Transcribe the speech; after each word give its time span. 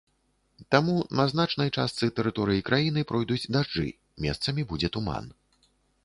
Таму 0.75 0.93
на 1.17 1.25
значнай 1.33 1.69
частцы 1.83 2.07
тэрыторыі 2.19 2.63
краіны 2.69 3.03
пройдуць 3.11 3.49
дажджы, 3.57 3.85
месцамі 4.25 4.61
будзе 4.71 4.89
туман. 4.97 5.29